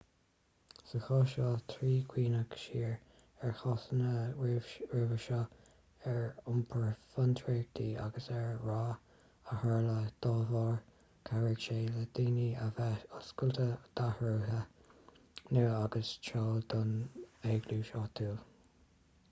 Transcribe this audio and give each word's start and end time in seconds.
sa 0.89 0.97
chás 1.05 1.29
seo 1.35 1.49
trí 1.71 1.87
chuimhneach 2.11 2.53
siar 2.61 2.93
ar 3.47 3.51
chásanna 3.59 4.13
roimhe 4.37 5.17
seo 5.25 5.41
ar 6.11 6.21
iompar 6.53 6.87
fiontraíochta 7.11 7.85
agus 8.05 8.29
an 8.37 8.47
rath 8.69 9.51
a 9.55 9.57
tharla 9.63 9.97
dá 10.27 10.31
bharr 10.53 10.81
chabhraigh 11.29 11.61
sé 11.67 11.77
le 11.97 12.05
daoine 12.21 12.47
a 12.69 12.71
bheith 12.79 13.05
oscailte 13.19 13.67
d'athruithe 13.99 14.59
nua 15.53 15.77
agus 15.83 16.15
treo 16.29 16.45
nua 16.47 16.65
don 16.75 16.97
eaglais 17.53 17.93
áitiúil 18.03 18.43